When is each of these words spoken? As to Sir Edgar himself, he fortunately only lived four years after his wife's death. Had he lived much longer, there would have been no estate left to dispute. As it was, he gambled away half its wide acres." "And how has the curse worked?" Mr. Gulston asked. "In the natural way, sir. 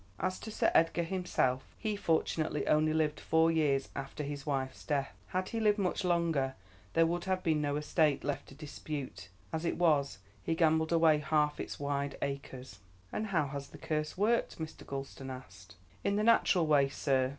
As 0.19 0.39
to 0.39 0.49
Sir 0.49 0.71
Edgar 0.73 1.03
himself, 1.03 1.63
he 1.77 1.95
fortunately 1.95 2.67
only 2.67 2.91
lived 2.91 3.19
four 3.19 3.51
years 3.51 3.89
after 3.95 4.23
his 4.23 4.47
wife's 4.47 4.83
death. 4.83 5.15
Had 5.27 5.49
he 5.49 5.59
lived 5.59 5.77
much 5.77 6.03
longer, 6.03 6.55
there 6.93 7.05
would 7.05 7.25
have 7.25 7.43
been 7.43 7.61
no 7.61 7.75
estate 7.75 8.23
left 8.23 8.47
to 8.47 8.55
dispute. 8.55 9.29
As 9.53 9.63
it 9.63 9.77
was, 9.77 10.17
he 10.41 10.55
gambled 10.55 10.91
away 10.91 11.19
half 11.19 11.59
its 11.59 11.79
wide 11.79 12.17
acres." 12.23 12.79
"And 13.11 13.27
how 13.27 13.45
has 13.49 13.67
the 13.67 13.77
curse 13.77 14.17
worked?" 14.17 14.57
Mr. 14.57 14.87
Gulston 14.87 15.29
asked. 15.29 15.75
"In 16.03 16.15
the 16.15 16.23
natural 16.23 16.65
way, 16.65 16.89
sir. 16.89 17.29